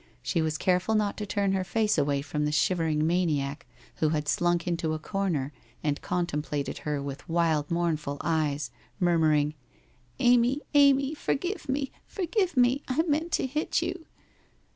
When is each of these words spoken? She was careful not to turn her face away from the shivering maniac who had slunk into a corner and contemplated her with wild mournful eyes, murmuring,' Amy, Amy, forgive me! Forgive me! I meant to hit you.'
She 0.23 0.41
was 0.41 0.57
careful 0.57 0.95
not 0.95 1.15
to 1.17 1.27
turn 1.27 1.51
her 1.51 1.63
face 1.63 1.95
away 1.95 2.23
from 2.23 2.43
the 2.45 2.51
shivering 2.51 3.05
maniac 3.05 3.67
who 3.97 4.09
had 4.09 4.27
slunk 4.27 4.65
into 4.67 4.95
a 4.95 4.97
corner 4.97 5.53
and 5.83 6.01
contemplated 6.01 6.79
her 6.79 6.99
with 7.03 7.29
wild 7.29 7.69
mournful 7.69 8.17
eyes, 8.21 8.71
murmuring,' 8.99 9.53
Amy, 10.19 10.61
Amy, 10.73 11.13
forgive 11.13 11.69
me! 11.69 11.91
Forgive 12.07 12.57
me! 12.57 12.81
I 12.87 13.03
meant 13.03 13.31
to 13.33 13.45
hit 13.45 13.83
you.' 13.83 14.07